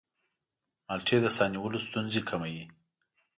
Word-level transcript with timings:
مالټې 0.87 1.17
د 1.23 1.27
ساه 1.37 1.47
نیولو 1.53 1.79
ستونزې 1.87 2.21
کموي. 2.29 2.63